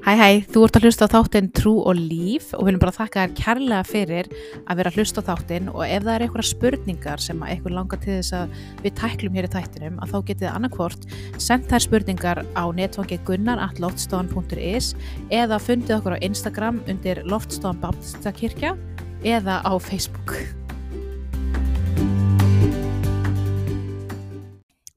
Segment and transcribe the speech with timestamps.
[0.00, 2.94] Hæ hæ, þú ert að hlusta á þáttinn Trú og Líf og við viljum bara
[2.96, 4.28] þakka þér kærlega fyrir
[4.64, 7.74] að vera að hlusta á þáttinn og ef það er eitthvað spurningar sem að eitthvað
[7.76, 11.04] langar til þess að við tæklum hér í þættinum að þá getið þið annarkvort
[11.48, 14.94] sendt þær spurningar á netfangi gunnar.loftstofan.is
[15.42, 18.72] eða fundið okkur á Instagram undir Loftstofan Baptistakirkja
[19.20, 20.59] eða á Facebook.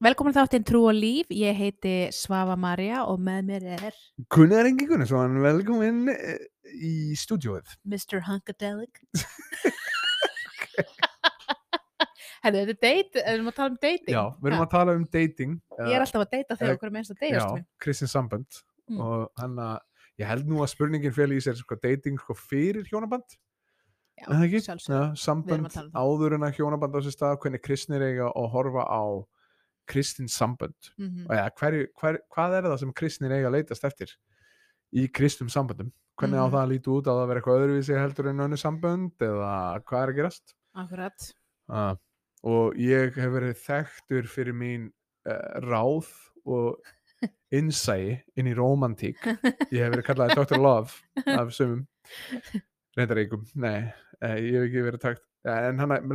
[0.04, 3.94] Velkomin þáttinn Trú og Líf, ég heiti Svava Maria og með mér er
[4.34, 6.42] Gunnar Engi Gunnarsson, velkomin eh,
[6.76, 7.72] í stúdjóið.
[7.88, 8.20] Mr.
[8.26, 9.00] Hunkadelic
[12.44, 14.12] þetta er date, erum við að tala um dating?
[14.12, 15.56] Já, við erum að tala um dating.
[15.80, 17.64] Ég er alltaf að Eh, þegar okkur er minnst að deyjast Já, mér.
[17.80, 19.00] Kristin Sambönd Mm.
[19.00, 19.78] og hann að
[20.20, 23.24] ég held nú að spurningin feli í sér sko dating sko fyrir hjónaband
[24.20, 24.84] Já, er það.
[24.84, 25.88] Já, sambönd um það.
[25.96, 29.24] áður en að hjónaband á sér stað hvernig kristnir eiga að horfa á
[29.86, 31.26] Kristin Sambönd Mhm.
[31.28, 34.10] og ja, hver, hver, hvað er það sem kristnir eiga að leitast eftir
[34.94, 36.52] í kristum samböndum hvernig á Mhm.
[36.54, 39.52] það að líti út á það að vera eitthvað öðruvísi heldur en önnu sambönd eða
[39.84, 41.32] hvað er að gerast Akkurat.
[41.70, 41.94] uh,
[42.44, 44.90] og ég hef verið þekktur fyrir mín
[45.26, 46.06] uh, ráð
[46.46, 46.76] og
[47.54, 49.16] innsæi inn í romantík
[49.72, 50.58] ég hef verið kallaði Dr.
[50.60, 50.92] Love
[51.26, 51.86] af sumum
[52.96, 53.92] reyndar eikum, nei,
[54.22, 56.02] eh, ég hef ekki verið takt ja, en hann er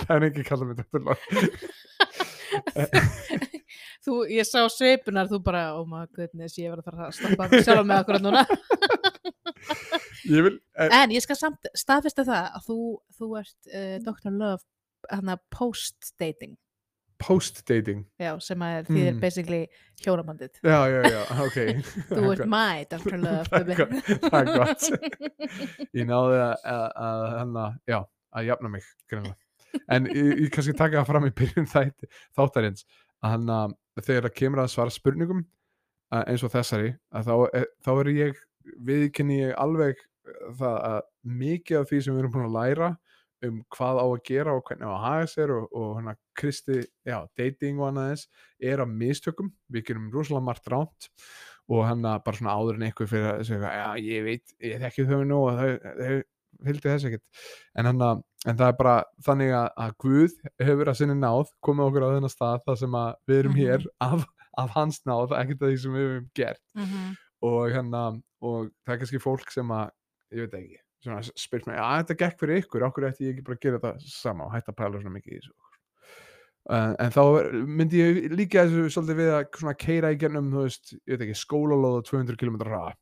[0.00, 1.04] það er ekki kallað mig Dr.
[1.04, 1.20] Love
[4.04, 7.48] Þú, ég sá sveipunar, þú bara, oh my goodness, ég var að fara að stoppa
[7.60, 8.44] sjálf með akkurat núna.
[10.34, 12.78] ég vil, eh, En ég skal samt staðfesta það að þú,
[13.18, 14.32] þú ert uh, Dr.
[14.40, 14.64] Love,
[15.12, 16.56] hann að post-dating,
[17.20, 19.20] post-dating já, sem að þýðir Mm.
[19.20, 19.60] basically
[20.00, 20.56] hjónabandið.
[20.64, 21.58] já, já, já, ok
[22.16, 23.18] Þú ert my Dr.
[23.20, 23.76] Love, Það er baby.
[23.76, 23.92] gott,
[24.24, 24.88] það er gott.
[25.92, 27.98] ég náði að, að, að, að, já,
[28.40, 29.36] að jafna mig greinlega.
[29.90, 31.68] En ég, ég kannski taka það fram í byrjun
[32.36, 32.86] þáttarins
[33.20, 35.44] að hann að þegar það kemur að svara spurningum
[36.20, 38.40] eins og þessari þá, er- þá er ég
[38.86, 41.00] viðkynni ég alveg eh, það að
[41.40, 42.90] mikið af því sem við erum búin að læra
[43.46, 46.80] um hvað á að gera og hvernig á að haga sér og, og hana kristi,
[47.08, 48.42] já, dating og annað þess
[48.72, 51.08] er að mistökum, við gerum rosalega margt ránt
[51.70, 54.82] og hann að bara svona áður en einhver fyrir að segja, já, ég veit, ég
[54.82, 55.70] þekki þau nú og þau,
[56.02, 56.18] þau
[56.68, 57.42] vildi þess ekkert.
[57.78, 58.94] En, hann að, en það er bara
[59.26, 62.94] þannig að, að Guð hefur að sinni náð komið okkur á þennan stað þar sem
[63.00, 63.60] að við erum Mhm.
[63.60, 64.26] hér af,
[64.64, 67.16] af hans náð ekkert af því sem við hefum gert Mhm.
[67.42, 68.04] og, hérna,
[68.42, 69.90] og það er kannski fólk sem að,
[70.32, 73.44] ég veit ekki svona spyrt mig, að þetta gekk fyrir ykkur okkur ætti ég ekki
[73.44, 75.52] bara að gera þetta sama og hætta að pæla svona mikið í þessu
[76.70, 77.22] uh, en þá
[77.66, 81.38] myndi ég líka þessu svolítið við að keira í gennum þú veist, ég veit ekki,
[81.40, 82.92] skólalóð á 200 km hraða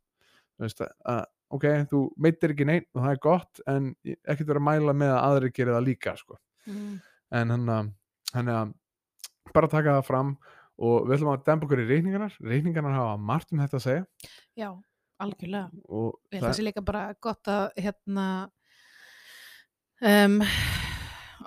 [0.59, 1.25] þú veist, að
[1.55, 5.15] ok, þú meitir ekki neitt og það er gott en ekkert vera að mæla með
[5.15, 6.39] að aðri gera það líka sko.
[6.69, 6.99] Mhm.
[7.39, 7.91] en hann að
[8.35, 8.75] hann að
[9.55, 10.37] bara taka það fram
[10.79, 14.05] og við ætlum að dempa okkur í reikningarnar reikningarnar hafa margt um þetta að segja
[14.57, 14.69] Já,
[15.25, 15.71] algjörlega.
[15.89, 18.27] og Ég held að það sé líka bara gott að hérna
[20.05, 20.39] um,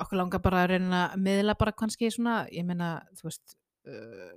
[0.02, 3.56] okkur langar bara að reyna að miðla bara kannski svona, ég meina, þú veist
[3.88, 4.32] uh,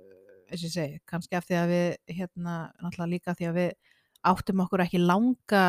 [0.45, 3.59] eins og ég segi, kannski af því að við hérna, náttúrulega líka af því að
[3.59, 3.71] við
[4.31, 5.65] áttum okkur ekki langa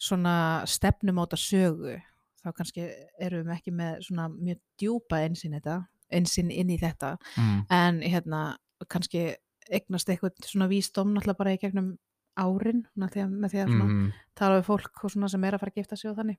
[0.00, 0.36] svona
[0.68, 1.96] stefnumóta sögu
[2.44, 2.88] þá kannski
[3.22, 5.78] erum við ekki með svona mjög djúpa einsinn þetta
[6.14, 7.60] einsinn inn í þetta mm.
[7.72, 8.42] en hérna
[8.90, 9.30] kannski
[9.72, 11.94] eignast eitthvað svona vísdóm náttúrulega bara í gegnum
[12.34, 14.12] árin því að, með því að Mm.
[14.34, 16.38] tala við fólk og svona sem er að fara að gifta sig og þannig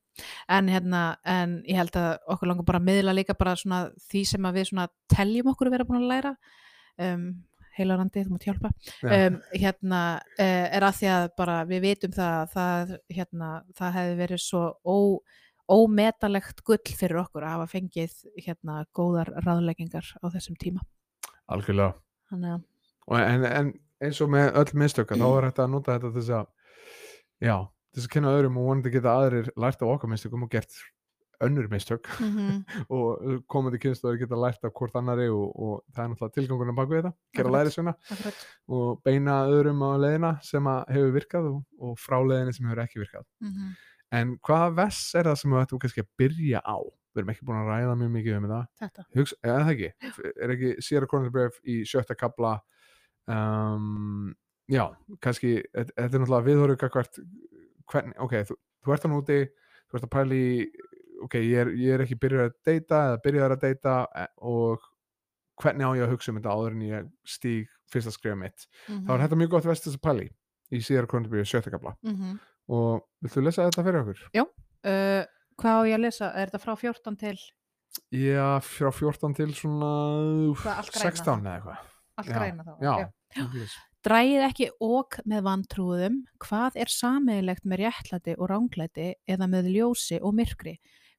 [0.50, 4.26] en hérna, en ég held að okkur langar bara að miðla líka bara svona því
[4.28, 6.34] sem að við svona teljum okkur að vera búin að læra
[7.00, 7.44] um,
[7.78, 8.72] heilarandi, þú mútt hjálpa.
[9.02, 9.10] Já.
[9.10, 10.02] um, hérna
[10.38, 13.50] uh, er að því að bara við vitum það að það, hérna,
[13.80, 14.98] það hefði verið svo ó,
[15.76, 20.86] ómetalegt gull fyrir okkur að hafa fengið hérna góðar ráðleggingar á þessum tíma.
[21.52, 21.98] Algjörlega.
[22.30, 22.64] Þannig að
[23.14, 23.72] en, en
[24.04, 26.46] eins og með öll mistöka þá er þetta að nota þetta þess að
[27.46, 27.56] já,
[27.96, 30.80] þess að kynna öðrum og vonandi geta aðrir lært af okkar mistökum og gert
[31.44, 32.62] önnur mistök mm
[32.96, 36.92] og komandi kynstöður geta lært af hvort annari og, og það er náttúrulega tilgangurinn bak
[36.92, 37.96] við þetta gera læri svona
[38.78, 43.04] og beina öðrum á leiðina sem hefur virkað og, og frá leiðinni sem hefur ekki
[43.04, 43.28] virkað.
[43.44, 43.76] Mm
[44.14, 46.78] en hvaða vess er það sem við ættum kannski að byrja á?
[47.16, 49.06] Við erum ekki búin að ræða mjög mikið um það þetta.
[49.16, 49.90] Hugsa, eða það ekki,
[50.34, 52.56] er ekki Sierra Cornerbref í sjötta kabla
[53.32, 54.34] um,
[54.72, 54.84] já,
[55.24, 56.78] kannski þetta er náttúrulega viðhóru
[58.26, 60.44] ok, þú, þú ert hann úti þú ert að pæli
[61.24, 64.84] ok, ég er, ég er ekki byrjar að deyta eða byrjar að deyta e- og
[65.62, 68.68] hvernig á ég að hugsa um þetta áður en ég stíg fyrsta skrifa mitt
[69.08, 70.28] þá er þetta mjög gott vest þess að pæli
[70.74, 72.38] í Sierra Cornerbref sjötta kabla mm -hmm.
[72.76, 74.24] og viltu lesa þetta fyrir okkur?
[74.44, 75.24] uh,
[75.62, 76.32] hvað á ég að lesa?
[76.34, 77.38] Er þetta frá 14 til
[78.12, 79.92] Já, frá 14 til svona
[80.60, 81.78] græna 16 eða eitthvað
[82.18, 82.74] allt græna þá?
[82.82, 83.12] já.
[83.36, 83.48] Já.
[84.06, 90.20] Drægið ekki ok með vantrúðum, hvað er sameigilegt með réttlæti og ránglæti eða með ljósi
[90.22, 90.76] og myrkri?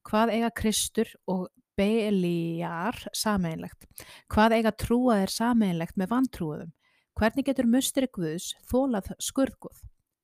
[0.06, 3.86] Hvað eiga Kristur og Belíjar sameigilegt?
[4.32, 6.70] Hvað eiga trúaðir sameigilegt með vantrúðum?
[7.16, 9.80] Hvernig getur musteri Guðs þólað skurðguð?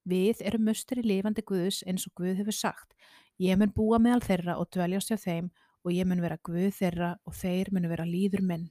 [0.09, 2.95] Við erum musteri lifandi Guðs eins og Guð hefur sagt.
[3.41, 5.51] Ég mun búa meðal þeirra og dveljast hjá þeim
[5.83, 8.69] og ég mun vera Guð þeirra og þeir mun vera líður minn.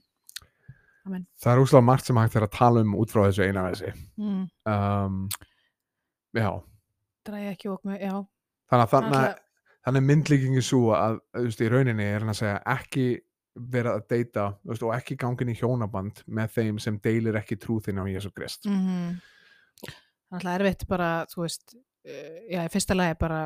[1.02, 1.24] Amen.
[1.42, 3.88] það er úslega margt sem hægt er að tala um út frá þessu eina þessi
[4.22, 4.44] Mm.
[4.70, 5.16] um,
[6.38, 6.50] já,
[7.26, 8.12] Drægið ekki ok með, já.
[8.70, 9.41] þannig að þannig, Alltaf-
[9.86, 13.06] þannig myndlíkingi svo að þú veist, í rauninni er hann að segja ekki
[13.72, 17.80] vera að deyta veist, og ekki gangin í hjónaband með þeim sem deilir ekki trú
[17.84, 18.66] þinn á Jésu Krist.
[18.70, 19.18] Mm
[20.32, 21.74] Þannig að erfitt bara, þú veist,
[22.08, 23.40] uh, já, í fyrsta lagi bara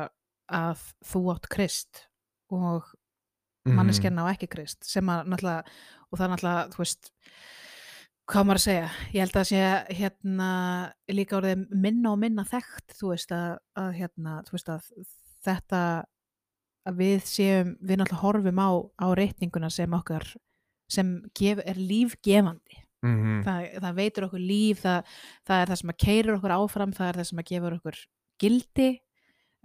[0.55, 2.05] að þú átt krist
[2.53, 2.85] og
[3.67, 3.75] Mhm.
[3.75, 5.63] manneskjarn á ekki krist sem að náttúrulega,
[6.07, 7.09] og það er náttúrulega, þú veist,
[8.31, 9.61] hvað maður að segja, ég held að sé
[9.97, 10.49] hérna
[11.11, 14.87] líka orðið minna og minna þekkt, þú veist, að, að hérna, þú veist, að
[15.43, 15.81] þetta
[16.87, 18.69] að við séum, við náttúrulega horfum á,
[19.03, 20.27] á reytinguna sem okkar
[20.91, 22.83] sem gef, er lífgefandi.
[23.05, 23.41] Mhm.
[23.45, 27.09] það, það veitur okkur líf það, það er það sem að keirir okkur áfram það
[27.09, 27.99] er það sem að gefur okkur
[28.41, 28.87] gildi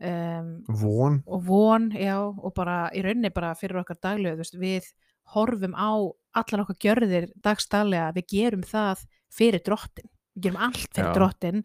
[0.04, 1.16] um, von.
[1.26, 4.90] og von já, og bara í rauninni bara fyrir okkar daglegu veist, við
[5.32, 11.12] horfum á allar okkar gjörðir dagstaglega við gerum það fyrir drottin við gerum allt fyrir
[11.14, 11.62] drottin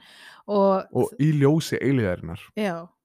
[0.48, 1.80] og, og í ljósi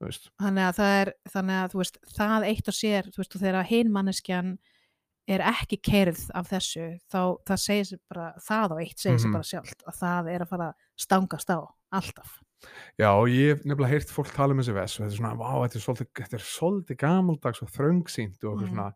[0.01, 0.31] veist.
[0.43, 3.41] þannig að það er þannig að þú veist, það eitt og sér þú veist, og
[3.45, 4.59] þegar hinn manneskjan
[5.31, 9.29] er ekki keirð af þessu þá það segir sér bara, það á eitt segir sér
[9.29, 9.33] Mhm.
[9.39, 11.59] bara sjálft að það er að fara stangast á
[11.93, 12.41] alltaf
[12.99, 15.51] Já, ég hef nefnilega heyrt fólk tala um þessi vess og þetta er svona, vá,
[15.67, 18.75] þetta er svolítið, svolítið gamaldags og þröngsýnt og okkur Mhm.
[18.75, 18.93] svona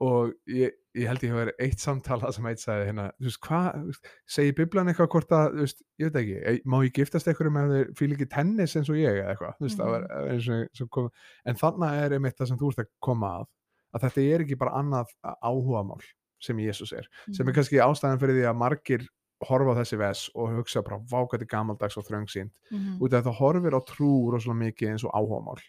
[0.00, 3.40] og ég, ég held ég hef verið eitt samtala sem eitt sagði hérna, þú veist,
[3.46, 7.28] hvað, veist, segir Biblan eitthvað hvort að, þú veist, ég veit ekki, má ég giftast
[7.30, 10.06] einhverjum ef þeir fíl ekki tennis eins og ég eða eitthvað, þú veist, það var
[10.06, 10.66] Mhm.
[10.68, 11.10] eins og, kom,
[11.46, 13.46] en þannig er einmitt það sem þú ert að koma að,
[13.94, 15.06] að þetta er ekki bara annað
[15.42, 16.02] áhugamál
[16.40, 17.54] sem Jésús er, sem er Mhm.
[17.56, 19.06] kannski ástæðan fyrir því að margir
[19.48, 23.00] horfa á þessi vess og hugsa bara, vá, hvað þetta er gamaldags og þröngsýnt Mhm.
[23.00, 25.60] út af það horfir á trú rosalega mikið eins og áhugamál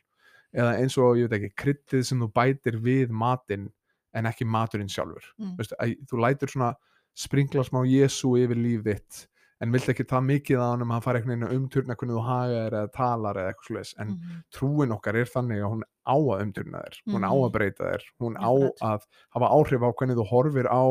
[0.56, 3.72] eða eins og, ég veit ekki, kryddið sem þú bætir við matinn
[4.18, 5.56] en ekki maturinn sjálfur Mm.
[5.60, 6.74] Veistu, að, þú lætur svona
[7.18, 9.26] springla smá Jésu yfir líf þitt
[9.62, 11.96] en vilt ekki það mikið á hann um að hann fara einhvern veginn að umturna
[11.98, 14.44] hvernig þú hagar eða talar eða eitthvað slags en Mhm.
[14.54, 17.46] trúin okkar er þannig að hún á að umturna þér hún á Mhm.
[17.48, 18.52] að breyta þér, hún á
[18.92, 19.02] að
[19.34, 20.84] hafa áhrif á hvernig þú horfir á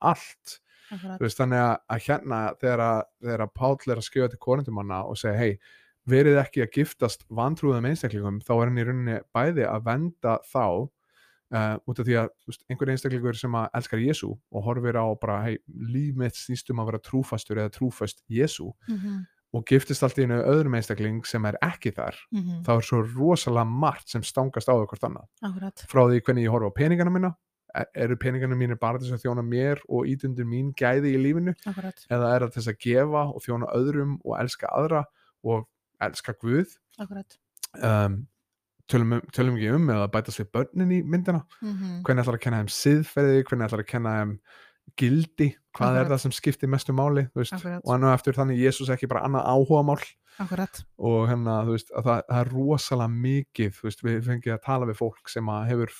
[0.00, 0.60] allt
[1.20, 5.04] veist, þannig að, að hérna þegar, að- þegar að Páll er að skrifa til korintumanna
[5.08, 5.58] og segja hei,
[6.08, 10.88] verið ekki að giftast vantrúðum einstaklingum þá er hann í rauninni bæði að venda þá
[11.54, 15.06] uh, út af því að veist, einhver einstaklingur sem að elskar Jésu og horfir á
[15.20, 19.22] bara hei, líf mitt snýst um að vera trúfastur eða trúfast Jésu Mhm.
[19.54, 22.64] og giftist allt í einu öðrum einstakling sem er ekki þar Mhm.
[22.66, 25.86] þá er svo rosalega margt sem stangast á hvort annað Akkurat.
[25.86, 27.34] frá því hvernig ég horfa á peningana mína
[27.76, 31.54] E- eru peningana mínir bara þess að þjóna mér og ítundur mín gæði í lífinu
[31.66, 32.06] Akkurat.
[32.08, 35.04] eða er það þess að gefa og þjóna öðrum og elska aðra
[35.42, 35.66] og
[36.00, 37.36] elska Guð Akkurat.
[37.82, 38.28] um,
[38.90, 41.44] tölum, um- tölum ekki um eða bætast við börnin í myndina?
[41.62, 42.02] Mhm.
[42.04, 43.44] hvernig ætlar að kenna þeim siðferði?
[43.44, 44.38] Hvernig ætlar að kenna þeim
[45.00, 45.48] gildi?
[45.74, 46.10] Hvað er Akkurat.
[46.12, 50.02] það sem skiptir mestu máli og hann og eftir þannig Jésús ekki bara annað áhugamál.
[50.40, 50.84] Akkurat.
[50.98, 54.96] og hérna, veist, að það, það er rosalega mikið, veist, við fengið að tala við
[54.98, 55.90] fólk sem hefur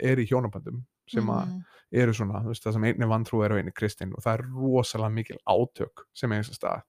[0.00, 1.64] er í hjónabandum sem að Mhm.
[1.92, 5.12] eru svona, veist, það sem einni vantrú er og einni kristinn og það er rosalega
[5.12, 6.82] mikil átök sem er þess að stað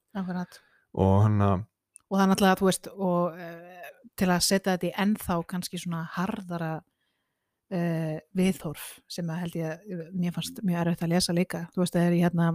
[0.94, 1.66] og hann að
[2.08, 5.82] og það er náttúrulega, þú veist, og uh, til að setja þetta í ennþá kannski
[5.82, 11.36] svona harðara uh, viðhorf sem að held ég að mér fannst mjög erfitt að lesa
[11.36, 11.68] líka.
[11.76, 12.50] Þú veist, það er í hérna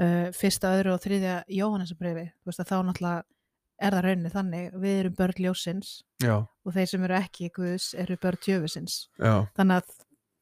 [0.00, 3.22] uh, fyrsta, öðru og þriðja Jóhannesabrifi þú veist að þá náttúrulega
[3.80, 7.88] er það rauninni þannig, við erum börn ljósins já, og þeir sem eru ekki Guðs
[7.96, 9.94] eru börn djöfusins já, þannig að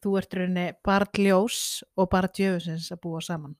[0.02, 1.60] þú ert rauninni barn ljós
[1.98, 3.54] og barn djöfusins að búa saman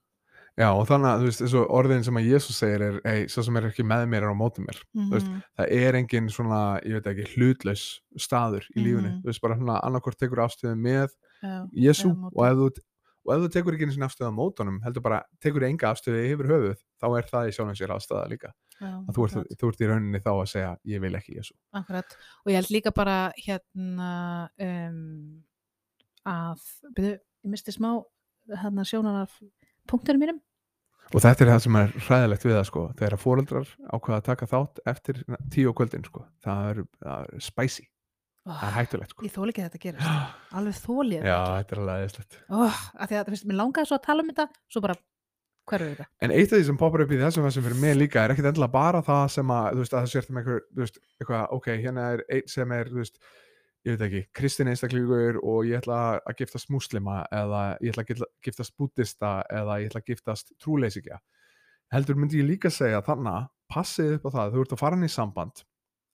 [0.59, 3.43] já og þannig að, þú veist, þessu orðin sem að Jésús segir er, ei, svo
[3.47, 4.81] sem er ekki með mér er á móti mér
[5.13, 5.41] veist, Mhm.
[5.57, 7.85] það er engin svona, ég veit ekki, hlutlaus
[8.17, 9.21] staður í lífinu, Mhm.
[9.23, 11.09] þú veist, bara svona annarkvort tekur afstöðu með
[12.13, 12.35] á móti.
[12.35, 12.85] og ef þú
[13.29, 16.23] og ef þú tekur ekki einu sinni afstöðu á mótunum heldur bara, tekur enga afstöðu
[16.33, 18.51] yfir höfuð þá er það í sér afstöða líka
[18.81, 21.51] já, að þú ert, þú ert í rauninni þá að segja ég vil ekki Jésu
[21.73, 25.43] Akkurat, og ég held líka bara hérna um,
[26.25, 26.59] að,
[26.95, 28.03] byrju, ég misti smá
[28.49, 29.39] hérna sjónar af
[29.87, 30.39] punktunum mínum.
[31.13, 32.83] Og þetta er það sem er hræðilegt við það sko.
[32.99, 35.21] Þegar að foreldrar ákveða að taka þátt eftir
[35.53, 37.85] tíu á kvöldin sko það er, það er spicy,
[38.49, 39.25] það er hættulegt sko.
[39.29, 41.77] Ég þóli ekki að þetta gerist, alveg þóli ég já, þetta.
[41.77, 44.31] er alveg eðislegt Oh, að því að, þú veist, mér langaði svo að tala um
[44.33, 44.99] þetta, svo bara
[45.69, 46.07] hver er þetta?
[46.25, 48.47] En eitt af því sem poppar upp í þessum þessum fyrir mig líka er ekkit
[48.49, 51.43] endilega bara það sem að, þú veist, að það sért með einhver, þú veist, eitthvað,
[51.59, 53.19] ok, hérna er einn sem er, þú veist,
[53.87, 58.09] ég veit ekki, kristin einstaklingur og ég ætla að giftast muslima eða ég ætla að
[58.11, 61.19] gifta- giftast buddista eða ég ætla að giftast trúleysikja.
[61.93, 64.97] Heldur myndi ég líka segja þannig að passið upp á það, þú ert að fara
[64.97, 65.63] inn í samband,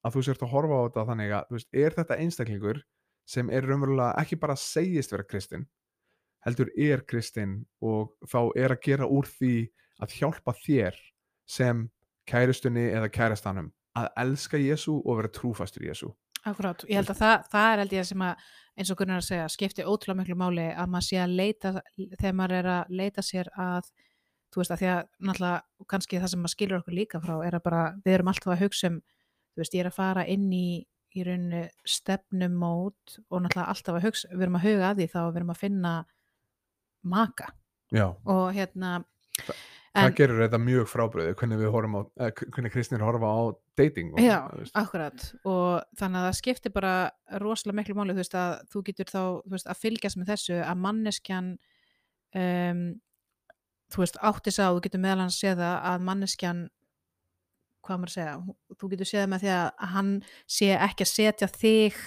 [0.06, 2.82] að þú sért að horfa á þetta þannig að, veist, er þetta einstaklingur
[3.26, 5.66] sem er raunverulega ekki bara segist vera kristin,
[6.46, 9.56] heldur er kristinn og þá er að gera úr því
[10.04, 11.00] að hjálpa þér
[11.50, 11.88] sem
[12.30, 16.12] kæristunni eða kærastanum að elska Jésu og vera trúfastur Jésu
[16.46, 19.28] Akkurát, ég held að það, það er held ég sem að eins og Gunnar að
[19.30, 23.24] segja, skipti ótrúlega miklu máli að maður sé að leita þegar maður er að leita
[23.26, 23.88] sér að
[24.54, 27.58] þú veist að því að náttúrulega kannski það sem maður skilur okkur líka frá er
[27.58, 29.00] að bara við erum alltaf að hugsa um
[29.56, 30.68] þú veist ég er að fara inn í
[31.16, 35.20] í rauninu stefnumót og náttúrulega alltaf að hugsa, við erum að huga að því þá
[35.22, 35.94] við erum að finna
[37.06, 37.52] maka.
[37.94, 38.92] Já, og hérna
[39.46, 43.42] það en, gerur þetta mjög frábröðu hvernig við horfum á, eh, hvernig kristinir horfa á
[43.78, 44.38] dating og, Já,
[44.78, 45.26] akkurat.
[45.48, 46.94] Og þannig að það skiptir bara
[47.42, 49.22] rosalega miklu máli þú veist að þú getur þá
[49.54, 51.52] veist, að fylgjast með þessu að manneskjan
[52.42, 52.84] um,
[53.94, 56.66] þú veist áttis á, þú getur meðal hans séð það að manneskjan
[57.86, 58.36] hvað maður að segja,
[58.80, 60.14] þú getur séð það með því að hann
[60.58, 62.00] sé ekki að setja þig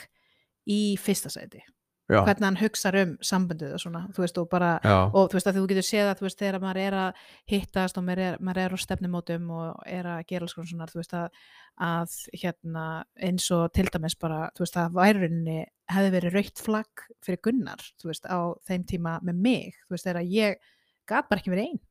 [0.68, 1.62] í fyrsta sæti
[2.09, 5.37] Já, hvernig hann hugsar um sambundið og svona, þú veist og bara já, og þú
[5.37, 8.23] veist að þú getur séð að þú veist þegar maður er að hittast og maður
[8.25, 11.43] er, maður er á stefnumótum og er að gera alls konar svona þú veist að,
[11.88, 12.85] að hérna
[13.29, 15.59] eins og til dæmis bara þú veist að værurinni
[15.93, 18.38] hefði verið raukt flagg fyrir Gunnar þú veist á
[18.71, 20.73] þeim tíma með mig þú veist þegar ég
[21.12, 21.83] gat bara ekki verið einn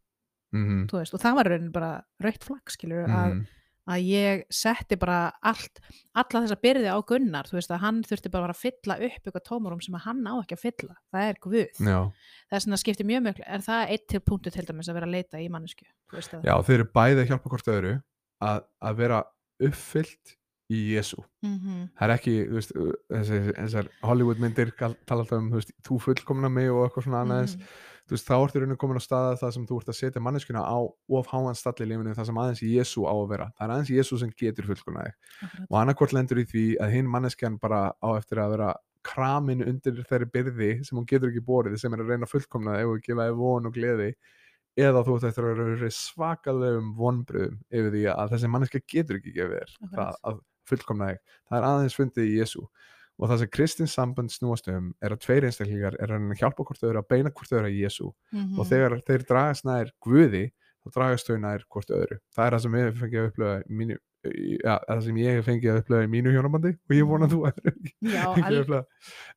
[0.58, 1.94] mhm, þú veist og það var raunin bara
[2.26, 3.57] raukt flagg skilur að, mhm, að
[4.04, 5.80] ég setti bara allt
[6.18, 9.46] alla þessa byrði á Gunnar þú veist að hann þurfti bara að fylla upp eitthvað
[9.48, 10.98] tómarum sem að hann á ekki að fylla.
[11.14, 11.58] Það er Guð.
[11.80, 12.00] Já,
[12.50, 15.08] það er svona skiptir mjög mjög er það eitt til punktu til dæmis að vera
[15.08, 17.94] að leita í mannesku að já, þeir eru bæði að hjálpa hvort öðru
[18.44, 19.22] að, að vera
[19.68, 21.54] uppfyllt í Jésu mm
[21.98, 22.74] það er ekki, þú veist,
[23.56, 27.44] þessar, Hollywood myndir tala alltaf um, þú veist, þú fullkomna mig og eitthvað svona annað
[27.46, 27.56] eins.
[27.56, 27.70] Mhm.
[28.16, 30.78] Veist, þá ertu rauninu komin á staða það sem þú ert að setja manneskuna á
[30.88, 33.48] of háan stall í lífinu það sem aðeins Jésu á að vera.
[33.58, 35.32] Það er aðeins Jésu sem getur fullkomna þig.
[35.68, 38.72] Og annarkvort lendur í því að hinn manneskjan bara á eftir að vera
[39.08, 42.76] kramin undir þeirri byrði sem hún getur ekki borið sem er að reyna að fullkomna
[42.80, 44.10] þig og gefa þig von og gleði
[44.78, 49.62] eða þú eftir að vera svakalegum vonbröðum yfir því að þessi manneskja getur ekki gefið
[49.62, 51.22] þér það að fullkomna þig.
[51.48, 52.66] Það er aðeins fundið í Jésu
[53.20, 56.84] og það sem kristins samband snúast um er að tveir einstaklingar er að hjálpa hvort
[56.86, 58.60] öðru að beina hvort öðru að Jésu Mhm.
[58.60, 60.44] og þegar þeir dragast nær Guði
[60.86, 62.18] þá dragast þau nær hvort öðru.
[62.36, 63.98] Það er það sem ég hef fengið að upplöða í mínu,
[64.64, 67.40] ja, það sem ég hef fengið að upplöða í mínu hjónabandi og ég vona þú
[67.48, 67.60] að
[68.24, 68.84] al, upplöða,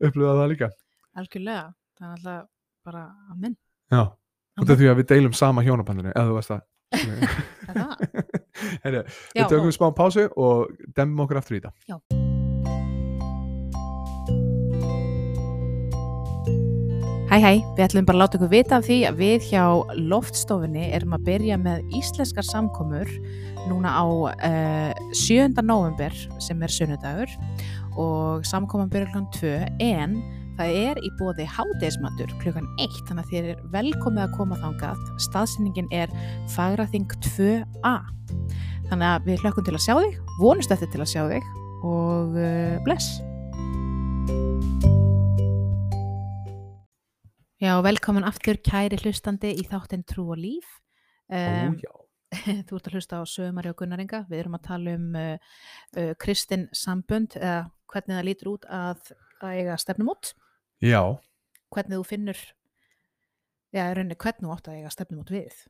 [0.00, 0.70] upplöða það líka.
[1.16, 1.64] Algjörlega.
[1.98, 2.48] Það er alltaf
[2.84, 3.56] bara að minn
[3.92, 6.62] já, og það er því að við deilum sama hjónabandinu eða þú veist það.
[7.70, 7.92] Er það?
[8.84, 9.02] Heyrðu,
[9.34, 11.72] Já, við tökum smá pásu og demum okkur aftur í þetta.
[11.86, 12.29] Já.
[17.30, 19.64] Hæ hæ, við ætlum bara að láta ykkur vita af því að við hjá
[20.10, 23.12] loftstofunni erum að byrja með íslenskar samkomur
[23.70, 25.54] núna á uh, 7.
[25.62, 26.10] november
[26.42, 27.30] sem er sunnudagur
[27.94, 29.54] og samkoman byrja klukkan 2
[29.92, 30.18] en
[30.58, 35.08] það er í bóði hádeismatur klukkan 1 þannig að þér er velkomið að koma þangað
[35.30, 36.10] staðsendingin er
[36.56, 37.96] Fagraþing 2a
[38.90, 41.52] þannig að við hlökkum til að sjá þig vonust eftir til að sjá þig
[41.86, 43.20] og uh, bless
[47.60, 50.68] Já, velkomin aftur kæri hlustandi í þáttinn Trú og Líf.
[51.28, 51.98] Um, Ó.
[52.66, 55.58] Þú ert að hlusta á Sögumari og Gunnaringa við erum að tala um uh,
[55.98, 59.10] uh, Kristin sambund eða hvernig það lítur út að,
[59.42, 60.30] að eiga stefnum út
[60.80, 61.02] já,
[61.74, 62.40] hvernig þú finnur
[63.74, 65.60] já, rauninni hvernig þú átt að eiga stefnum út við.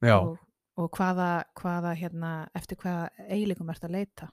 [0.00, 0.40] Já, og,
[0.80, 1.28] og hvaða,
[1.60, 4.30] hvaða hérna, eftir hvaða eiginleikum ert að leita.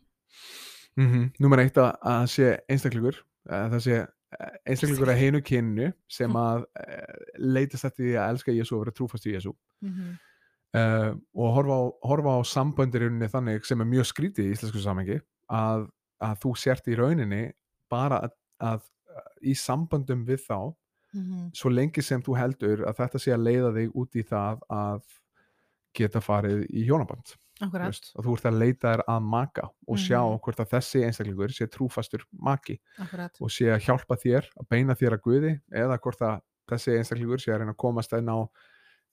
[0.96, 3.20] Mm Númer eitt að, að sé einstaklingur
[3.51, 4.01] að það sé
[4.40, 8.84] eh, einstaklingur að heinu kynnu sem að uh, leitast eftir því að elska Jésu og
[8.84, 10.20] vera trúfast í Jésu mm -hmm.
[10.82, 14.54] uh, og horfa á, horfa á samböndir í rauninni þannig sem er mjög skrítið í
[14.56, 17.44] íslensku samengi að, að þú sért í rauninni
[17.90, 18.82] bara að, að
[19.42, 20.74] í samböndum við þá
[21.52, 25.02] svo lengi sem þú heldur að þetta sé að leiða þig út í það að
[25.98, 27.34] geta farið í hjónaband
[27.70, 30.39] veist, og þú ert að leita þér að maka og sjá Mhm.
[30.41, 34.94] hvort að þessi einstaklingur sé trúfastur maki akkurat og sé að hjálpa þér að beina
[34.96, 36.41] þér að Guði eða hvort að
[36.72, 38.39] þessi einstaklingur sé að reyna að komast inn á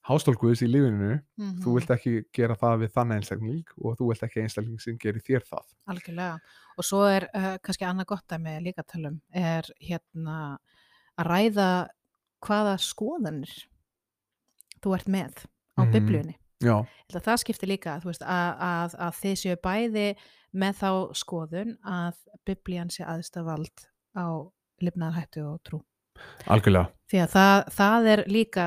[0.07, 4.07] hástól Guðs í lífinu mm þú vilt ekki gera það við þann einstakling og þú
[4.09, 6.39] vilt ekki einstakling sem gerir þér það Algjörlega.
[6.77, 10.57] Og svo er uh, kannski annað gott að tala um er hérna
[11.19, 11.89] að ræða
[12.41, 13.51] hvaða skoðanir
[14.81, 15.45] þú ert með
[15.77, 15.91] á Mhm.
[15.91, 16.35] biblíunni.
[17.25, 20.07] Það skiptir líka veist, að, að, að þið séu bæði
[20.59, 23.85] með þá skoðun að biblían sé aðsta vald
[24.17, 24.27] á
[24.83, 25.81] lifnaðarhættu og trú.
[26.51, 26.89] Algjörlega.
[27.09, 28.65] Því að það, það er líka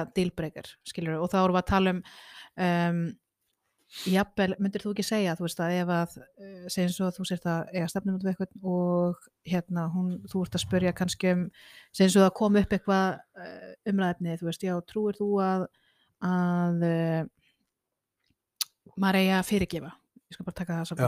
[0.88, 2.00] skilur og þá erum við að tala um
[2.56, 3.02] um,
[4.08, 7.26] jafnvel, myndir þú ekki segja þú veist að ef að uh, segjum svo að þú
[7.28, 11.32] sért að eiga stefnum út við eitthvað og hérna hún, þú ert að spyrja kannski
[11.34, 11.44] um
[11.92, 15.68] segjum svo að koma upp eitthvað uh, umræðefni, þú veist, já, trúir þú að
[16.22, 17.22] að uh,
[19.00, 19.92] maður eigi að fyrirgefa.
[20.32, 21.00] Ég skal bara taka það saman.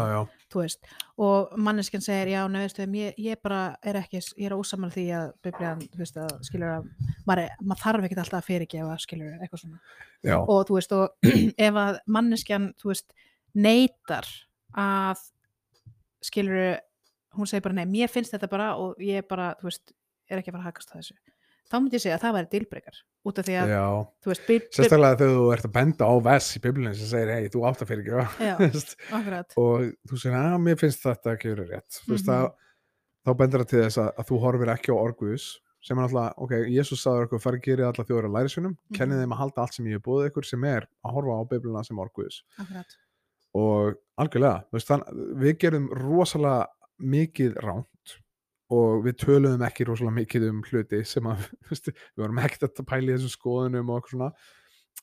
[1.24, 5.30] Og manneskjan segir já, nefnstu, ég, ég bara er ekki ég er ósamal því að
[5.46, 6.90] biblían þú veist, að skilur að
[7.24, 9.80] maður, er, maður þarf ekkert alltaf að fyrirgefa, skilur eitthvað svona.
[10.20, 11.30] Já, og þú veist, og
[11.68, 13.16] ef að manneskjan, þú veist,
[13.56, 14.28] neytar
[14.84, 15.24] að
[16.24, 16.60] skilur
[17.34, 19.96] hún segir bara, nei, mér finnst þetta bara og ég bara, þú veist,
[20.28, 21.16] er ekki að fara að hakast á þessu
[21.70, 23.70] þá myndi ég segja að það væri dilbreykar út af því að,
[24.32, 24.44] veist,
[24.76, 27.82] sérstaklega þegar þú ert að benda á vess í biblinu sem segir, hei, þú átt
[27.84, 28.18] að fyrir ekki
[29.64, 32.00] og þú segir, að mér finnst þetta ekki verið rétt.
[32.04, 32.52] Þú veist, Mhm.
[33.24, 35.46] þá, bendur það til þess að, að þú horfir ekki á orguðus
[35.84, 38.96] sem er alltaf, ok, Jésús sagður okkur farið gerið alla þjóður að lærisunum, mm Mhm.
[38.98, 41.42] kennið þeim að halda allt sem ég hef búið ykkur sem er að horfa á
[41.48, 42.42] biblina sem orguðus
[43.54, 45.04] og algjörlega, þú veist, þann,
[45.40, 46.66] við gerum rosalega
[47.00, 48.16] mikið ránt
[48.72, 51.48] og við töluðum ekki rosalega mikið um hluti sem að,
[51.84, 54.30] við vorum ekkert að pæla í þessum skoðunum og eitthvað svona.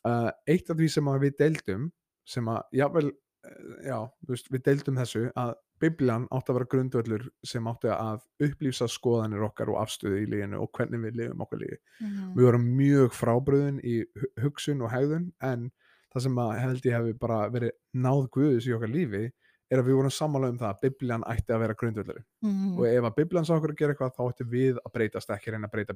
[0.01, 1.89] Uh, eitt af því sem við deildum
[2.25, 3.98] sem að, jável uh, já,
[4.30, 9.46] veist, við deildum þessu að Biblian átti að vera grundvöllur sem átti að upplýsa skoðanir
[9.48, 11.77] okkar og afstöðu í líginu og hvernig við lifum okkar lífi.
[12.01, 15.72] Mm við vorum mjög frábröðin í hu- hugsun og hegðun en
[16.13, 19.24] það sem að held ég hefði bara verið náð guðus í okkar lífi
[19.72, 22.88] er að við vorum sammála um það að biblían ætti að vera grundvöldari mm og
[22.90, 25.70] ef að biblían sá okkur að gera eitthvað þá ætti við að breytast ekki reyna
[25.70, 25.96] að breyta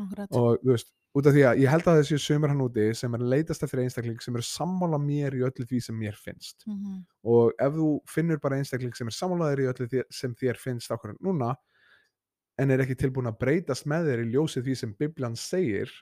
[0.00, 0.34] akkurat.
[0.38, 3.16] Og þú veist, út af því að ég held að þessi sömur hann úti sem
[3.16, 6.64] er leitast eftir einstakling sem eru sammála mér í öllu því sem mér finnst.
[6.66, 10.60] Mm og ef þú finnur bara einstakling sem er sammálaður í öllu því sem þér
[10.60, 11.50] finnst okkur núna
[12.60, 15.92] en er ekki tilbúin að breytast með þér í ljósið því sem Biblian segir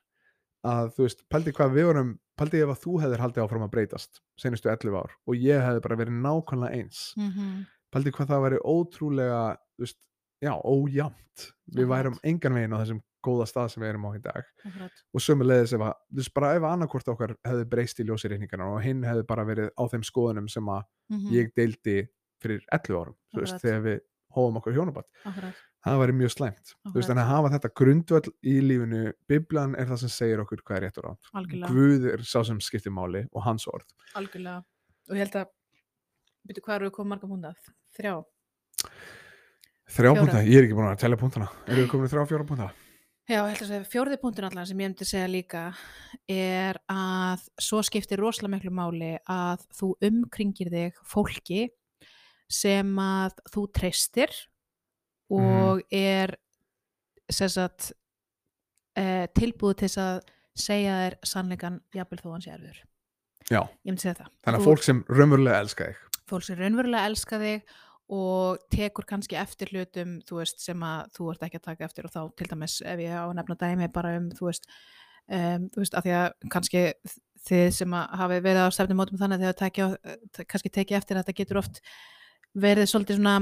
[0.67, 3.73] að þú veist, pældi hvað við vorum pældi ef að þú hefðir haldið áfram að
[3.75, 7.01] breytast senustu 11 ár og ég hefði bara verið nákvæmlega eins.
[7.17, 7.67] -hmm.
[7.93, 9.43] pældi hvað það væri ótrúlega
[9.79, 9.99] veist,
[10.43, 11.93] já, ójamt við Akkurat.
[11.95, 14.45] værum engan veginn á þessum góða stað sem við erum á í dag.
[14.65, 14.93] Akkurat.
[15.15, 18.83] Og sömulegðis ef að, þú veist, bara ef annarkvort okkar hefði breyst í ljósirreikningarna og
[18.83, 22.09] hinn hefði bara verið á þeim skoðunum sem að mm ég deildi
[22.43, 24.01] fyrir 11 árum þú veist, þegar við
[24.37, 26.73] hófum okkur hjónabat akkurat, það væri mjög slæmt.
[26.87, 30.65] Þú veist, en að hafa þetta grundvöll í lífinu Biblan er það sem segir okkur
[30.65, 31.31] hvað er rétt og rátt.
[31.41, 31.71] Algjörlega.
[31.77, 33.87] Guð er sá sem skiptir máli og hans orð.
[34.19, 34.65] Algjörlega.
[35.09, 35.55] Og ég held að
[36.49, 37.55] byrju hvað eru við komið marga púnta?
[37.99, 38.13] Þrjá,
[39.99, 41.49] þrjá púnta, ég er ekki búin að telja púntana.
[41.67, 42.69] Eru við komin í þrjá fjóra púnta?
[43.29, 45.63] já, ég held að segja fjórði púntur allan sem ég myndi segja líka
[46.33, 51.67] er að svo skiptir rosalega miklu máli að þú umkringir þig fólki
[52.49, 54.33] sem að þú treystir
[55.35, 56.35] og er
[57.29, 57.93] sem sagt
[58.97, 60.21] eh, tilbúið til að
[60.59, 62.79] segja þér sannleikan jafnvel þó hann sé erfur
[64.45, 66.01] þannig að fólk sem raunverulega elska þig.
[66.29, 67.77] fólk sem raunverulega elska þig
[68.19, 72.09] og tekur kannski eftir hlutum þú veist, sem að þú ert ekki að taka eftir
[72.09, 74.69] og þá til dæmis ef ég á að nefna dæmi bara um þú veist,
[75.29, 76.85] um, þú veist að því að kannski
[77.49, 81.19] þið sem að hafi verið á stefnumótum þannig að þið hafa tekið, kannski tekið eftir
[81.19, 81.83] að þetta getur oft
[82.57, 83.37] verið svolítið svona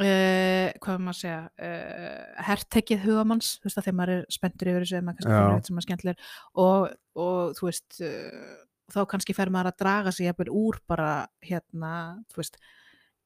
[0.00, 1.40] uh, hvað maður að segja?
[1.60, 5.32] Uh, hertekið hugamanns þú veist að þegar maður er spenntur yfir þessu eða maður kannski
[5.32, 6.86] finnur eitthvað sem er skemmtilegur og,
[7.26, 8.54] og þú veist uh,
[8.92, 11.10] þá kannski fer maður að draga sig jafnvel úr bara
[11.44, 11.92] hérna,
[12.32, 12.58] þú veist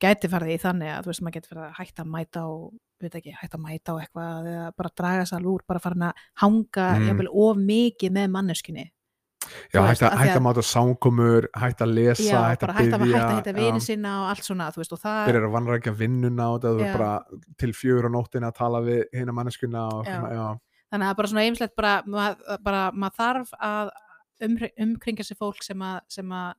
[0.02, 2.66] gæti farið í þannig að þú veist maður geti farið að hætta að mæta og
[3.00, 6.04] veit ekki, hætta að mæta á eitthvað eða bara draga sig alveg úr, bara farin
[6.10, 7.06] að hanga Mm.
[7.10, 8.84] jafnvel of mikið með manneskunni
[9.72, 13.36] já, því hætta að- máta samkomur hætta að lesa, já, bara að byggja hætta að
[13.36, 16.60] hitta vini sína og allt svona, þú veist, og það byrjar að vanrækja vinnuna og
[16.62, 16.86] það Já.
[16.86, 17.12] er bara
[17.58, 20.20] til fjögur á nóttina að tala við hina manneskuna og Já.
[20.36, 20.46] já,
[20.92, 23.90] þannig að bara svona einmislegt bara, mað, bara maður þarf að
[24.42, 26.54] um, umkringja sér fólk sem að, sem að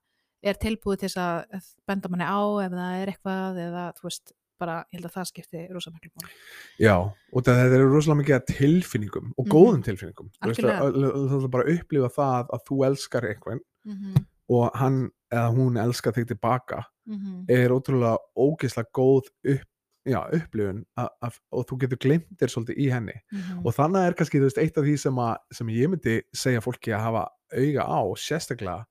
[0.47, 4.31] er tilbúið til þess að benda manni á ef það er eitthvað eða þú veist,
[4.59, 6.31] bara, ég held að það skipti rosa miklu máli.
[6.79, 6.95] Já,
[7.33, 9.51] og það eru rosalega mikið tilfinningum og Mhm.
[9.53, 10.79] góðum tilfinningum Þú veist, Algjörlega.
[10.81, 14.25] að- að- þú ætlar bara að upplifa það að þú elskar einhvern Mm -hmm.
[14.49, 19.67] og hann eða hún elskar þig tilbaka Mm er ótrúlega ógeðslega góð upp,
[20.07, 23.65] já, upplifun a, a, og þú getur glemt þér svolítið í henni -hmm.
[23.65, 26.59] og þannig er kannski þú veist, eitt af því sem, að, sem ég myndi segja
[26.61, 28.85] fólki að hafa auga á sérstaklega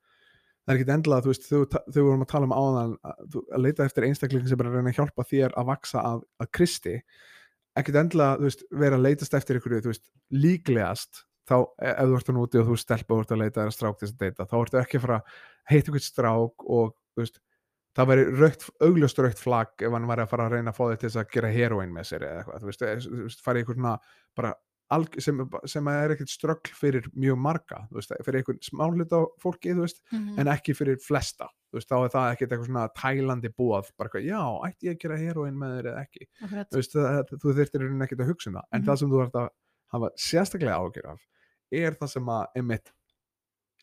[0.67, 1.49] það er ekki endilega, þú veist,
[1.95, 4.99] þau vorum að tala um áðan að, að leita eftir einstaklingin sem að reyna að
[4.99, 6.97] hjálpa þér að vaksa að, að Kristi
[7.77, 12.11] ekkert endilega, þú veist, vera að leitast eftir ykkur, þú veist, líklegast þá, e- ef
[12.11, 14.15] þú ert að núti og þú stelpa og ert að leita þér að strák þess
[14.15, 15.19] að deyta, þá ertu ekki að fara
[15.71, 17.41] heitt eitthvað strák og veist,
[17.97, 18.51] það væri
[18.85, 21.21] augljóst raukt flagg ef hann væri að fara að reyna að fá þig til þess
[21.23, 22.87] að gera heroin með sér eða eitthvað, þú veist,
[23.23, 23.95] veist farið eitthvað svona
[24.37, 24.53] bara
[25.18, 30.38] sem, sem er ekkert ströggl fyrir mjög marga, veist, fyrir einhvern smáhluta fólki, veist, Mhm.
[30.38, 34.27] en ekki fyrir flesta, veist, þá er það ekkert eitthvað svona tælandi búað, bara eitthvað,
[34.31, 36.27] já, ætti ég að gera heroin með þér eða ekki,
[36.70, 38.87] það, þú þurftir í rauninni ekkert að hugsa um það, en Mhm.
[38.88, 39.49] það sem þú ert að
[39.92, 41.20] hafa sérstaklega ágjör af,
[41.72, 42.92] er það sem að, einmitt,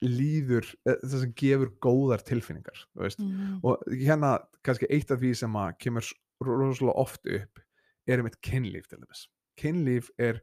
[0.04, 2.86] líður, eh, það sem gefur góðar tilfinningar,
[3.20, 3.60] Mhm.
[3.64, 7.60] og hérna kannski eitt af því sem að kemur rosalega oft upp
[8.08, 10.42] er einmitt kynlíf til dæmis kynlíf er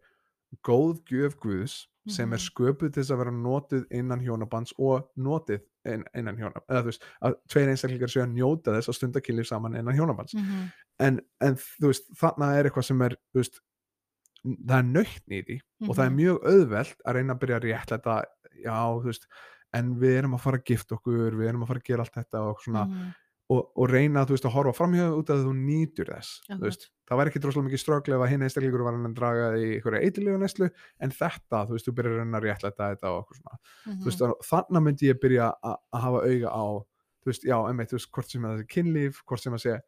[0.67, 2.47] góð gjöf Guðs sem er Mhm.
[2.49, 6.85] sköpuð til þess að vera notuð innan hjónabands og notið inn, innan hjónabands eða þú
[6.91, 10.71] veist, að tveir einstaklingar séu að njóta þess að stunda kynlíf saman innan hjónabands Mhm.
[10.99, 13.61] en, en þú veist, þarna er eitthvað sem er þú veist,
[14.45, 16.17] það er nöytn í því og það er Mhm.
[16.19, 18.25] mjög auðvelt að reyna að byrja að réttlæta
[18.65, 19.27] já, þú veist,
[19.75, 22.15] en við erum að fara að gifta okkur, við erum að fara að gera allt
[22.15, 23.15] þetta og svona, Mhm.
[23.51, 26.53] Og, og reyna þú veist, að horfa framhjóðu út af að þú nýtur þess þú
[26.55, 26.65] Akkurat.
[26.69, 29.67] veist, það væri ekki droslega mikið ströggli ef að hinn einstaklingur var að draga í
[29.75, 30.69] einhverja eitilegu neslu
[31.01, 34.07] en þetta, þú veist, þú byrjar að réttlæta þetta og okkur svona, þú Mhm.
[34.31, 36.65] og þannig myndi ég byrja að hafa auga á
[37.21, 39.61] þú veist, já, emmitt, þú veist, hvort sem að það er kynlíf hvort sem að
[39.67, 39.81] segja,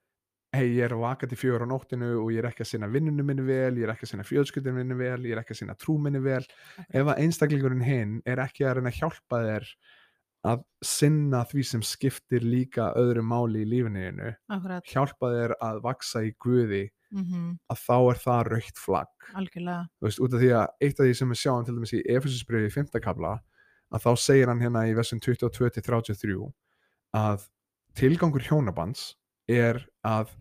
[0.53, 2.89] hei, ég er að vaka til fjögur á nóttinu og ég er ekki að sinna
[2.93, 5.61] vinnunum minni vel ég er ekki að sinna fjölskyldunum minni vel ég er ekki að
[5.63, 6.45] sinna trú minni vel
[6.93, 9.65] ef að einstaklingurinn hinn er ekki að reyna að hjálpa þér
[10.45, 13.69] að sinna því sem skiptir líka öðru máli í
[14.51, 14.85] Akkurat.
[14.91, 17.59] hjálpa þér að vaksa í guði Mhm.
[17.71, 19.09] að þá er það raukt flagg
[20.01, 22.03] þú veist, út af því að eitt af því sem við sjáum til dæmis í
[22.09, 23.01] Efesusbriði í 5.
[23.05, 23.35] kabla
[23.93, 26.53] að þá segir hann hérna í versum 22-33
[27.15, 27.45] að
[27.95, 29.15] tilgangur hjónabands
[29.47, 30.33] er að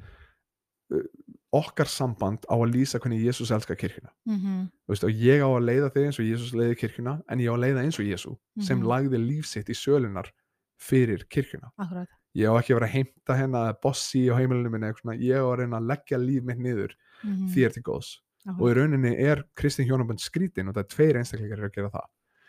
[1.53, 4.69] okkar samband á að lýsa hvernig Jésús elskar kirkjuna Mhm.
[4.87, 7.49] Þú veist, og ég á að leiða þig eins og Jésús leiði kirkjuna en ég
[7.51, 8.87] á að leiða eins og Jésú sem Mhm.
[8.87, 10.31] lagði líf sitt í sölunar
[10.79, 12.07] fyrir kirkjuna Akkurat.
[12.35, 14.87] ég á ekki að vera að heimta hérna bossi á heimilinu minni
[15.27, 16.91] ég á að reyna að leggja líf mitt niður
[17.23, 17.47] Mhm.
[17.53, 18.77] þér til góðs og í Akkurat.
[18.77, 22.07] rauninni er Kristín hjónabönd skrítin og það er tveir einstaklingar eru að gera það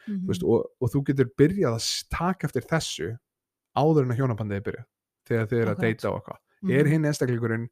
[0.09, 0.25] Mhm.
[0.25, 3.19] þú veist, og, og þú getur byrjað að taka eftir þessu
[3.77, 4.85] áður en að hjónabandið er byrjað
[5.27, 5.81] þegar þið eru að Akkurat.
[5.81, 6.71] deyta á eitthvað Mhm.
[6.81, 7.69] er hinn einstaklingurinn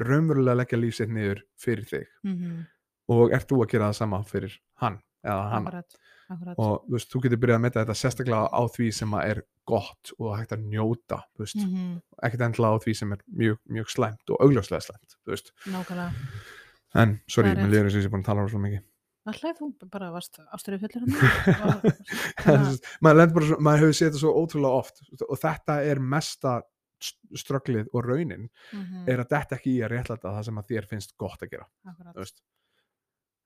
[0.00, 2.66] raunverulega leggja líf sitt niður fyrir þig Mhm.
[3.08, 5.52] og ert þú að gera það sama fyrir hann eða.
[5.60, 5.94] Akkurat.
[6.58, 10.12] og þú veist, þú getur byrjað að metta þetta sérstaklega á því sem er gott
[10.18, 12.00] og hægt að njóta veist, Mhm.
[12.22, 15.16] ekkert endilega á því sem er mjög, mjög slæmt og augljóslega slæmt
[15.66, 16.12] Nákvæmlega.
[16.94, 18.82] en sorry, Það mér lýður þess að ég er búin að tala svo mikið
[19.26, 20.38] Alltaf þú bara varst
[22.44, 26.62] Það lendur bara svo, maður hefur séð þetta svo ótrúlega oft og þetta er mesta
[27.36, 29.04] strögglið og raunin Mhm.
[29.08, 31.66] er að þetta ekki í að réttlæta það sem að þér finnst gott að gera
[31.86, 32.42] Akkurat.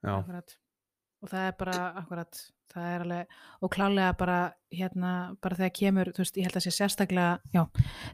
[0.04, 0.56] Akkurat.
[1.22, 2.40] Og það er bara, akkurat,
[2.70, 3.26] það er alveg,
[3.62, 7.64] og klálega bara, hérna, bara þegar kemur, þú veist, ég held að sé sérstaklega, já,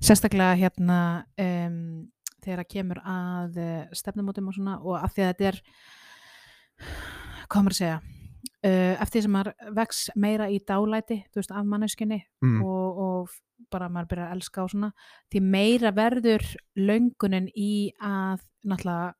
[0.00, 2.08] sérstaklega, hérna, um,
[2.40, 5.60] þegar það kemur að uh, stefnumótum og svona, og af því að þetta er,
[7.52, 8.00] maður að segja,
[8.64, 13.34] eftir því sem maður vex meira í dálæti, þú veist, af manneskinni mm, og, og
[13.72, 14.92] bara maður byrjar að elska og svona,
[15.32, 16.46] því meira verður
[16.78, 19.12] löngunin í að, náttúrulega,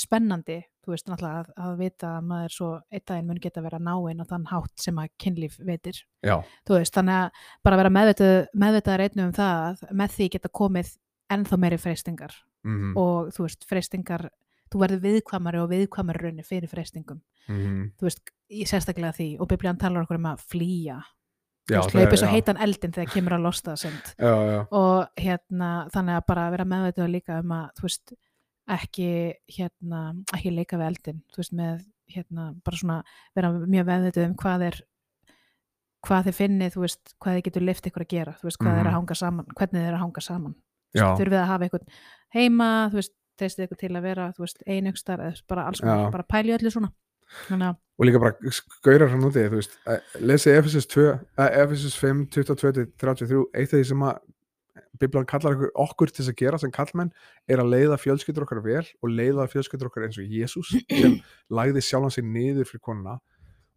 [0.00, 3.80] spennandi, þú veist, náttúrulega að, að vita að maður svo einn daginn mun geta vera
[3.82, 6.36] náinn á þann hátt sem að kynlíf veitir, já,
[6.68, 10.52] þú veist, þannig að bara vera meðvitað, meðvitaðar einnig um það að með því geta
[10.60, 10.94] komið
[11.30, 14.28] ennþá meiri freystingar mm, og þú veist, freystingar
[14.70, 19.48] þú verður viðkvæmari og viðkvæmari raunni fyrir freystingum, mm, þú veist, í sérstaklega því og
[19.50, 21.00] biblían talar okkur um að flýja.
[21.70, 23.74] Þú veist, er- hlaupið svo heitan eldin þegar kemur að losta
[24.18, 28.12] já, já, og hérna þannig að bara vera meðvitað líka um að þú veist
[28.70, 29.08] ekki
[29.50, 30.00] hérna
[30.34, 32.96] ekki leika við eldin þú veist með hérna bara svona
[33.36, 34.80] vera mjög meðvitað um hvað er
[36.06, 38.32] hvað þið finnið þú veist hvað þið getur lift ykkur að gera.
[38.40, 38.90] Þú veist hvað mm er Mhm.
[38.90, 40.54] að hanga saman hvernig þið er að hanga saman.
[40.94, 41.86] Já, þurfið að hafa einhvern
[42.34, 44.32] heima þú veist treystið ykkur til að vera
[44.66, 46.92] einaukstar eða bara alls konar bara pæli öllu svona.
[47.46, 51.02] Þannig og líka bara skaurar hann úti, þú veist eh, lesið Efesus 2,
[51.36, 54.20] eh, Efesus 5 22-33, eitt af því sem að
[55.00, 57.10] Biblan kallar okkur, okkur til þess að gera sem kallmenn,
[57.48, 61.18] er að leiða fjölskyldur okkar vel og leiða fjölskyldur okkar eins og Jésús sem
[61.56, 63.18] lagði sjálfan sig niður fyrir konuna.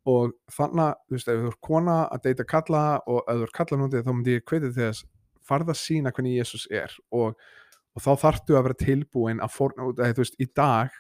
[0.08, 3.54] Og þannig, þú veist, ef þú er kona að deyta kalla og ef þú er
[3.60, 5.06] kalla nútið þá myndi ég til þess
[5.47, 7.36] farða sína hvernig Jésús er og,
[7.93, 10.93] og þá þarftu að vera tilbúin að forna, eða, þú veist, í dag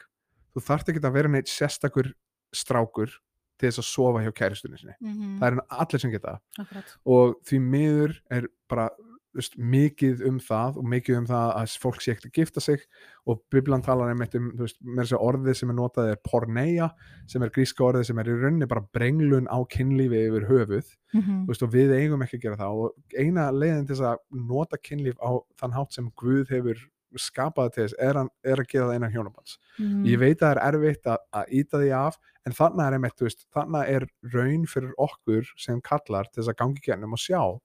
[0.53, 2.11] þú þarft ekki að vera neitt sérstakur
[2.53, 3.15] strákur
[3.57, 4.95] til þess að sofa hjá kæristunni sinni.
[5.01, 6.93] Mm það er allir sem geta akkurat.
[7.05, 8.89] Og því miður er bara
[9.35, 12.83] veist, mikið um það og mikið um það að fólk sé ekkert að gifta sig
[13.25, 14.77] og Biblan talar einmitt um veist,
[15.17, 16.89] orðið sem er notað er porneia
[17.27, 21.45] sem er gríska orðið sem er í rauninni bara brenglun á kynlífi yfir höfuð Mhm.
[21.45, 24.17] þú veist, og við eigum ekki að gera það og eina leiðin til þess að
[24.49, 25.29] nota kynlíf á
[25.61, 26.79] þann hátt sem Guð hefur
[27.15, 30.05] skapað til þess er, er að gera það innan hjónabands Mhm.
[30.05, 33.21] ég veit að það er erfitt að, að íta því af en þannig er einmitt,
[33.21, 37.59] veist, þannig er raun fyrir okkur sem kallar til þess að gangi gennum og sjá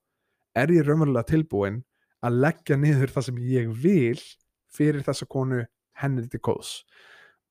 [0.55, 1.83] er ég raunverulega tilbúin
[2.25, 4.19] að leggja niður það sem ég vil
[4.75, 5.63] fyrir þessa konu
[5.99, 6.83] henni til góðs.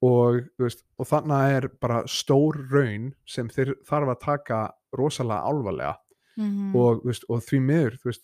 [0.05, 4.61] Og, veist, og þannig er bara stór raun sem þeir þarf að taka
[4.97, 5.97] rosalega álvarlega
[6.39, 6.77] Mhm.
[6.77, 8.23] og, þú veist, og því miður veist,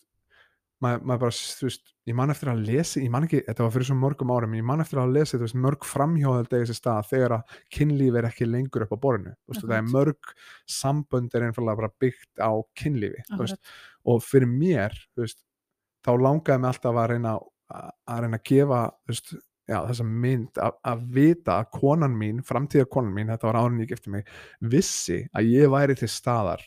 [0.81, 3.71] maður, maður bara þú veist, ég man eftir að lesa, ég man ekki þetta var
[3.71, 6.77] fyrir svo mörgum árum, ég man eftir að lesa þú veist, mörg framhjóðald eða þessi
[6.79, 7.43] stað þegar að
[7.75, 9.33] kynlíf er ekki lengur upp á borðinu.
[9.35, 10.31] Þú veist, og það er mörg
[10.69, 13.59] sambönd er einfallega bara byggt á kynlífi þú veist.
[14.05, 15.43] Og fyrir mér þú veist,
[16.05, 20.05] þá langaði mig alltaf að reyna að, að reyna að gefa þú veist, já, þessa
[20.05, 24.11] mynd að, að vita að konan mín, framtíða konan mín þetta var árin ég gifti
[24.13, 24.27] mig,
[24.61, 26.61] vissi að ég væri til staðar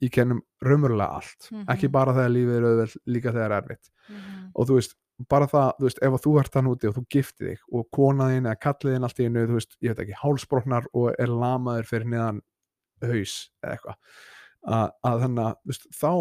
[0.00, 1.64] í kennum raunverulega allt, Mhm.
[1.74, 4.50] ekki bara þegar lífið er auðveld, líka þegar er erfitt Mhm.
[4.54, 4.94] og þú veist,
[5.28, 7.86] bara það, þú veist, ef að þú ert þann úti og þú gifti þig og
[7.90, 11.88] konaðin eða kalliðin allt í einu, þú veist, ég veit ekki hálsbrotnar og er lamaður
[11.90, 12.40] fyrir neðan
[13.02, 13.96] haus eða eitthvað
[14.68, 16.12] að, að þannig að, þú veist, þá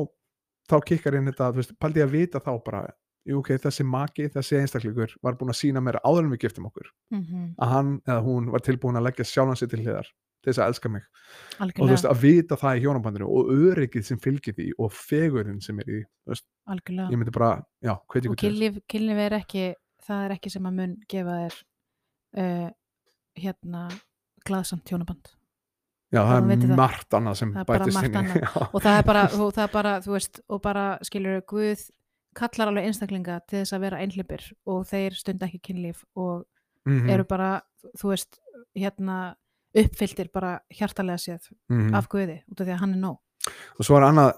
[0.70, 2.82] þá kikkar inn þetta, þú veist, paldi að vita þá bara,
[3.28, 6.66] jú, ok, þessi maki þessi einstaklingur var búin að sína mér áður en við giftum
[6.70, 7.56] okkur, Mhm.
[7.60, 10.08] að hann eða hún var tilbúin að leggja sjálfan sér til hliðar
[10.44, 13.50] til þess að elska mig og þú algjörlega, veist, að vita það í hjónabandinu og
[13.52, 17.10] öryggið sem fylgir því og fegurinn sem er í, þú veist, algjörlega.
[17.12, 18.44] ég myndi bara, já, og ykkur til þess.
[18.46, 19.64] kynlíf, kynlíf er ekki
[20.08, 21.58] það er ekki sem að mun gefa þér
[22.38, 22.70] uh,
[23.36, 23.82] hérna
[24.48, 25.34] glaðsamt tjónaband
[26.14, 26.76] Já, það er það.
[26.80, 28.20] margt annað sem Það er bara bætist inn í.
[28.22, 28.68] annað.
[28.74, 31.88] Og það er bara, og það er bara þú veist, og bara skilur Guð
[32.38, 36.46] kallar alveg einstaklinga til þess að vera einhlipir og þeir stund ekki kynlíf og
[36.88, 37.62] Mhm, eru bara,
[38.00, 38.38] þú veist
[38.78, 39.36] hérna
[39.76, 41.94] uppfylltir bara hjartalega séð mhm.
[41.98, 43.18] af Guði út af því að hann er nóg
[43.80, 44.32] Og svo er annað,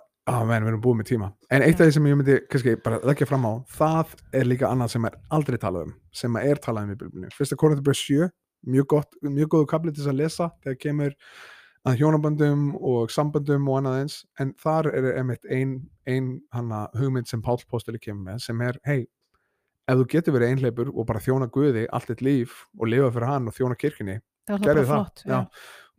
[0.49, 1.27] menn, við erum búið með tíma.
[1.49, 1.81] En eitt Já.
[1.85, 5.05] af því sem ég myndi kannski bara leggja fram á, það er líka annað sem
[5.05, 7.31] er aldrei talað um, sem er talað um í byrjunni.
[7.37, 8.27] Fyrsta Korinthbröð 7,
[8.69, 11.15] mjög gott, mjög góðu kapli til þess að lesa þegar kemur
[11.87, 17.27] að hjónaböndum og samböndum og annað eins, en þar er einmitt ein, ein hana hugmynd
[17.27, 19.05] sem Páll Pósteli kemur með, sem er, hei,
[19.89, 23.31] ef þú getur verið einhleipur og bara þjóna Guði allt þitt líf og lifa fyrir
[23.31, 23.77] hann og þjóna
[24.49, 25.39] það gerði það, flott já.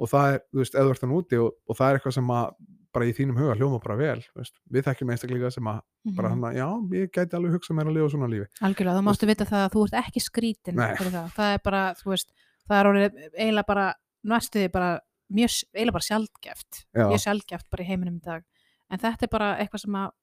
[0.00, 2.16] og það er, þú veist, eða þú ert þann úti og, og það er eitthvað
[2.18, 2.54] sem að
[2.90, 5.80] bara í þínum huga hljóma bara vel, þú veist, við þekkjum einstaklega sem að
[6.16, 6.32] bara Mhm.
[6.34, 8.46] hann að, já, ég gæti alveg hugsa mér að lifa svona lífi.
[8.60, 12.10] algjörlega, þá máttu vita það að þú ert ekki skrítin það, það er bara, þú
[12.10, 12.32] veist
[12.66, 13.94] það er orðið eiginlega bara
[14.26, 14.90] næstuði bara,
[15.30, 16.84] mjög, eiginlega bara sjaldgæft.
[16.94, 17.04] Já.
[17.10, 18.46] mjög sjaldgæft bara í heiminum í dag.
[18.90, 20.16] En þetta er bara eitthvað sem að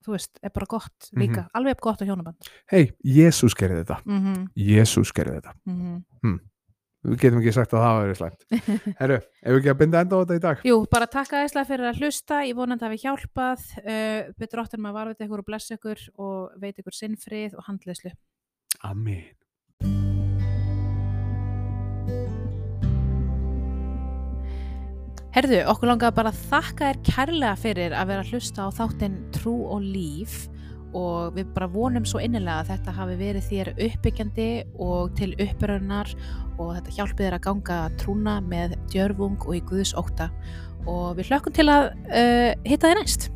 [0.00, 1.48] þú veist, er bara gott líka.
[1.56, 2.52] Alveg upp gott á hjónaband.
[2.72, 5.52] Hei, Jésús gerði þetta, mm -hmm, Jésús gerði þetta.
[7.00, 8.42] Við getum ekki sagt að það verið slæmt.
[9.00, 10.64] Herru, ef við ekki að binda enda á þetta í dag?
[10.68, 12.40] Jú, bara takk aðeinslega fyrir að hlusta.
[12.44, 13.62] Ég vonandi að við hjálpað.
[13.80, 18.12] Uh, betur áttur maður varvita ykkur og blessa ykkur og veit ykkur sinnfrið og handleyslu
[18.84, 19.39] Amen.
[25.30, 29.18] Herðu, okkur langaði bara að þakka þér kærlega fyrir að vera að hlusta á þáttinn
[29.36, 30.40] Trú og Líf
[30.98, 34.48] og við bara vonum svo innilega að þetta hafi verið þér uppbyggjandi
[34.82, 36.10] og til uppbyrjunar
[36.56, 40.32] og þetta hjálpi þér að ganga trúna með djörfung og í Guðs ótta
[40.90, 43.30] og við hlökkum til að uh, hitta þér næst.